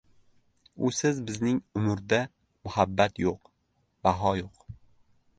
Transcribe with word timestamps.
Usiz 0.87 1.17
bizning 1.25 1.59
umrda 1.81 2.21
muhabbat 2.67 3.21
yo‘q, 3.25 3.51
baho 4.07 4.33
yo‘q. 4.41 4.65